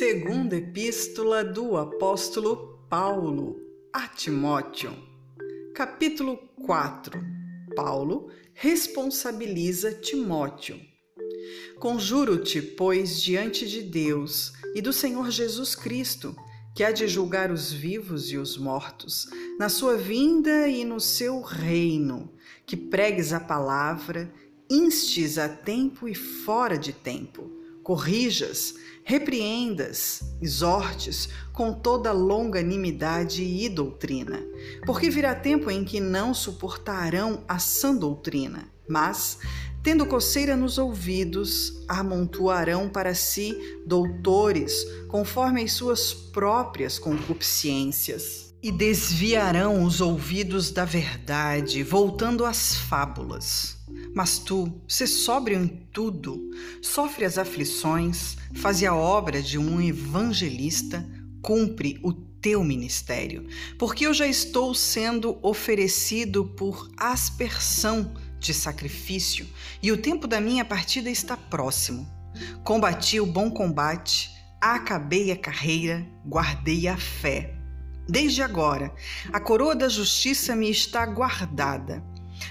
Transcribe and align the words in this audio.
Segunda 0.00 0.56
Epístola 0.56 1.44
do 1.44 1.76
Apóstolo 1.76 2.86
Paulo 2.88 3.60
a 3.92 4.08
Timóteo, 4.08 4.96
capítulo 5.74 6.38
4. 6.64 7.20
Paulo 7.76 8.30
responsabiliza 8.54 9.92
Timóteo. 9.92 10.80
Conjuro-te, 11.78 12.62
pois, 12.62 13.20
diante 13.20 13.68
de 13.68 13.82
Deus 13.82 14.54
e 14.74 14.80
do 14.80 14.90
Senhor 14.90 15.30
Jesus 15.30 15.74
Cristo, 15.74 16.34
que 16.74 16.82
há 16.82 16.92
de 16.92 17.06
julgar 17.06 17.52
os 17.52 17.70
vivos 17.70 18.32
e 18.32 18.38
os 18.38 18.56
mortos, 18.56 19.28
na 19.58 19.68
sua 19.68 19.98
vinda 19.98 20.66
e 20.66 20.82
no 20.82 20.98
seu 20.98 21.42
reino, 21.42 22.32
que 22.64 22.74
pregues 22.74 23.34
a 23.34 23.38
palavra, 23.38 24.32
instes 24.70 25.36
a 25.36 25.46
tempo 25.46 26.08
e 26.08 26.14
fora 26.14 26.78
de 26.78 26.94
tempo 26.94 27.59
corrijas, 27.90 28.76
repreendas, 29.02 30.22
exortes 30.40 31.28
com 31.52 31.72
toda 31.72 32.12
longanimidade 32.12 33.42
e 33.42 33.68
doutrina, 33.68 34.40
porque 34.86 35.10
virá 35.10 35.34
tempo 35.34 35.68
em 35.68 35.84
que 35.84 35.98
não 35.98 36.32
suportarão 36.32 37.42
a 37.48 37.58
sã 37.58 37.92
doutrina, 37.92 38.68
mas, 38.88 39.38
tendo 39.82 40.06
coceira 40.06 40.56
nos 40.56 40.78
ouvidos, 40.78 41.82
amontoarão 41.88 42.88
para 42.88 43.12
si 43.12 43.58
doutores 43.84 44.86
conforme 45.08 45.64
as 45.64 45.72
suas 45.72 46.14
próprias 46.14 46.96
concupiscências. 46.96 48.54
E 48.62 48.70
desviarão 48.70 49.82
os 49.82 50.00
ouvidos 50.00 50.70
da 50.70 50.84
verdade, 50.84 51.82
voltando 51.82 52.44
às 52.44 52.76
fábulas. 52.76 53.80
Mas 54.14 54.38
tu, 54.38 54.80
se 54.88 55.06
sóbrio 55.06 55.62
em 55.62 55.68
tudo, 55.92 56.50
sofre 56.82 57.24
as 57.24 57.38
aflições, 57.38 58.36
faz 58.56 58.82
a 58.82 58.94
obra 58.94 59.40
de 59.40 59.56
um 59.56 59.80
evangelista, 59.80 61.08
cumpre 61.42 61.98
o 62.02 62.12
teu 62.12 62.64
ministério, 62.64 63.46
porque 63.78 64.06
eu 64.06 64.14
já 64.14 64.26
estou 64.26 64.74
sendo 64.74 65.38
oferecido 65.42 66.44
por 66.44 66.90
aspersão 66.96 68.12
de 68.38 68.54
sacrifício 68.54 69.46
e 69.82 69.92
o 69.92 69.98
tempo 69.98 70.26
da 70.26 70.40
minha 70.40 70.64
partida 70.64 71.10
está 71.10 71.36
próximo. 71.36 72.08
Combati 72.64 73.20
o 73.20 73.26
bom 73.26 73.50
combate, 73.50 74.30
acabei 74.60 75.30
a 75.30 75.36
carreira, 75.36 76.06
guardei 76.24 76.88
a 76.88 76.96
fé. 76.96 77.54
Desde 78.08 78.42
agora, 78.42 78.92
a 79.32 79.38
coroa 79.38 79.76
da 79.76 79.88
justiça 79.88 80.56
me 80.56 80.70
está 80.70 81.06
guardada 81.06 82.02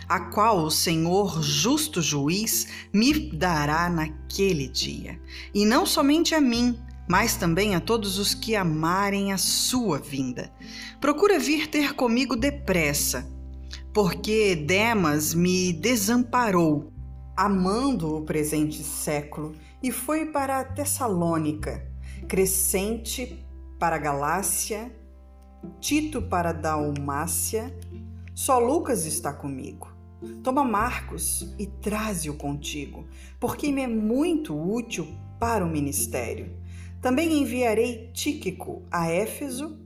a 0.09 0.19
qual 0.19 0.63
o 0.63 0.71
Senhor, 0.71 1.39
justo 1.43 2.02
juiz, 2.02 2.67
me 2.91 3.31
dará 3.31 3.88
naquele 3.88 4.67
dia. 4.67 5.21
E 5.53 5.63
não 5.66 5.85
somente 5.85 6.33
a 6.33 6.41
mim, 6.41 6.79
mas 7.07 7.35
também 7.35 7.75
a 7.75 7.79
todos 7.79 8.17
os 8.17 8.33
que 8.33 8.55
amarem 8.55 9.31
a 9.31 9.38
sua 9.38 9.99
vinda. 9.99 10.51
Procura 10.99 11.38
vir 11.38 11.67
ter 11.67 11.93
comigo 11.93 12.35
depressa, 12.35 13.31
porque 13.93 14.55
Demas 14.55 15.35
me 15.35 15.71
desamparou, 15.71 16.91
amando 17.38 18.16
o 18.16 18.25
presente 18.25 18.81
século, 18.83 19.55
e 19.81 19.91
foi 19.91 20.25
para 20.25 20.63
Tessalônica, 20.63 21.88
Crescente 22.27 23.45
para 23.79 23.99
Galácia, 23.99 24.91
Tito 25.79 26.21
para 26.21 26.51
Dalmácia, 26.51 27.75
só 28.33 28.57
Lucas 28.57 29.05
está 29.05 29.33
comigo. 29.33 29.98
Toma 30.44 30.66
Marcos 30.66 31.53
e 31.58 31.66
traze-o 31.66 32.34
contigo, 32.34 33.08
porque 33.39 33.72
me 33.72 33.81
é 33.81 33.88
muito 33.88 34.53
útil 34.53 35.08
para 35.39 35.64
o 35.64 35.70
ministério. 35.70 36.52
Também 37.02 37.42
enviarei 37.42 38.09
Tíquico 38.14 38.84
a 38.91 39.09
Éfeso. 39.09 39.79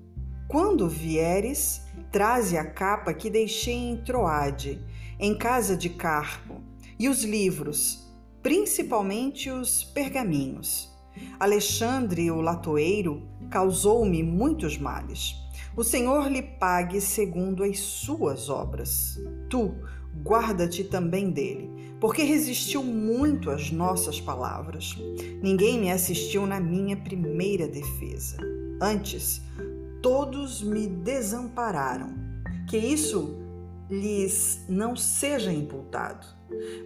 Quando 0.48 0.90
vieres, 0.90 1.82
traze 2.12 2.58
a 2.58 2.66
capa 2.66 3.14
que 3.14 3.30
deixei 3.30 3.76
em 3.76 3.98
Troade, 3.98 4.84
em 5.20 5.38
casa 5.38 5.78
de 5.78 5.90
Carpo, 5.90 6.62
e 6.98 7.08
os 7.08 7.24
livros, 7.24 8.12
principalmente 8.42 9.52
os 9.52 9.84
pergaminhos. 9.84 10.92
Alexandre, 11.40 12.32
o 12.32 12.42
latoeiro, 12.42 13.28
causou-me 13.50 14.24
muitos 14.24 14.78
males 14.78 15.44
o 15.76 15.84
Senhor 15.84 16.30
lhe 16.30 16.44
pague 16.44 17.02
segundo 17.02 17.64
as 17.64 17.80
suas 17.80 18.48
obras. 18.48 19.20
Tu, 19.50 19.74
guarda-te 20.22 20.84
também 20.84 21.32
dele, 21.32 21.96
porque 22.00 22.24
resistiu 22.24 22.84
muito 22.84 23.50
às 23.50 23.72
nossas 23.72 24.20
palavras. 24.20 24.96
Ninguém 25.42 25.80
me 25.80 25.92
assistiu 25.92 26.46
na 26.46 26.60
minha 26.60 26.98
primeira 26.98 27.68
defesa. 27.68 28.38
Antes, 28.82 29.42
todos 30.02 30.62
me 30.62 30.88
desampararam. 30.88 32.22
Que 32.70 32.78
isso 32.78 33.40
lhes 33.90 34.66
não 34.68 34.96
seja 34.96 35.52
imputado. 35.52 36.26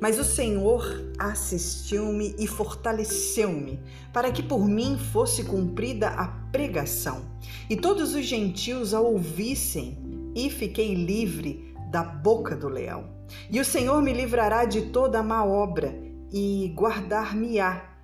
Mas 0.01 0.19
o 0.19 0.23
Senhor 0.23 1.11
assistiu-me 1.19 2.35
e 2.37 2.47
fortaleceu-me, 2.47 3.79
para 4.13 4.31
que 4.31 4.41
por 4.41 4.67
mim 4.67 4.97
fosse 4.97 5.43
cumprida 5.43 6.09
a 6.09 6.27
pregação, 6.51 7.25
e 7.69 7.75
todos 7.75 8.15
os 8.15 8.25
gentios 8.25 8.93
a 8.93 9.01
ouvissem, 9.01 9.97
e 10.35 10.49
fiquei 10.49 10.93
livre 10.93 11.75
da 11.91 12.03
boca 12.03 12.55
do 12.55 12.69
leão. 12.69 13.16
E 13.49 13.59
o 13.59 13.65
Senhor 13.65 14.01
me 14.01 14.13
livrará 14.13 14.65
de 14.65 14.83
toda 14.89 15.23
má 15.23 15.43
obra 15.43 15.93
e 16.31 16.73
guardar-me-á 16.75 17.97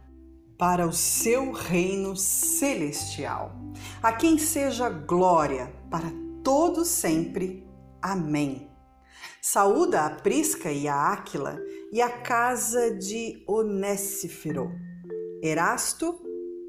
para 0.57 0.87
o 0.87 0.93
seu 0.93 1.51
reino 1.51 2.15
celestial. 2.15 3.55
A 4.01 4.13
quem 4.13 4.37
seja 4.37 4.89
glória 4.89 5.73
para 5.89 6.11
todo 6.43 6.85
sempre. 6.85 7.67
Amém. 8.01 8.69
Saúda 9.41 10.05
a 10.05 10.09
Prisca 10.09 10.71
e 10.71 10.87
a 10.87 11.11
Áquila 11.11 11.59
e 11.91 12.01
a 12.01 12.09
casa 12.09 12.91
de 12.91 13.43
Onécifero. 13.47 14.71
Erasto 15.41 16.17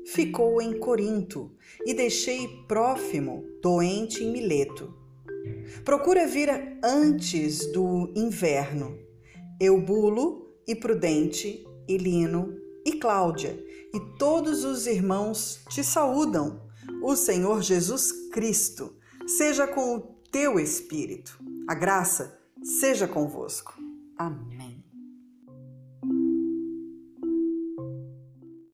ficou 0.07 0.61
em 0.61 0.79
Corinto 0.79 1.53
e 1.87 1.95
deixei 1.95 2.49
Prófimo 2.67 3.45
doente 3.63 4.25
em 4.25 4.33
Mileto. 4.33 5.04
Procura 5.85 6.27
vir 6.27 6.51
antes 6.83 7.71
do 7.73 8.13
inverno. 8.15 8.99
Eubulo 9.61 10.55
e 10.67 10.75
Prudente 10.75 11.65
e 11.89 11.97
Lino 11.97 12.57
e 12.85 12.93
Cláudia 12.93 13.63
e 13.93 14.01
todos 14.19 14.65
os 14.65 14.87
irmãos 14.87 15.61
te 15.71 15.85
saúdam. 15.85 16.61
O 17.03 17.15
Senhor 17.15 17.63
Jesus 17.63 18.13
Cristo 18.31 18.95
seja 19.27 19.67
com 19.67 19.97
o 19.97 20.01
teu 20.31 20.59
espírito. 20.59 21.39
A 21.69 21.75
graça 21.75 22.39
seja 22.63 23.07
convosco. 23.07 23.75
Amém. 24.19 24.64